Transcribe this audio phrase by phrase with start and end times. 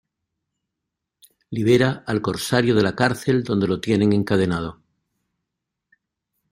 [1.51, 4.81] Libera al corsario de la cárcel donde lo tienen encadenado.